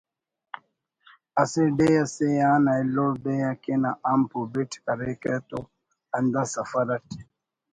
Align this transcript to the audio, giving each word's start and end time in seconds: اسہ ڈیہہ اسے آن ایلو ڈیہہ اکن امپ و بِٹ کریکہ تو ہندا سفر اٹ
اسہ 1.41 1.63
ڈیہہ 1.77 1.97
اسے 2.07 2.27
آن 2.51 2.63
ایلو 2.73 3.07
ڈیہہ 3.23 3.49
اکن 3.57 3.83
امپ 4.11 4.31
و 4.37 4.41
بِٹ 4.53 4.71
کریکہ 4.85 5.35
تو 5.49 5.59
ہندا 6.13 6.43
سفر 6.53 6.87
اٹ 6.95 7.07